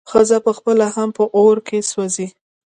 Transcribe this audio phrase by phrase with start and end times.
[0.09, 2.27] ښځه به پخپله هم په اور کې وسوځي.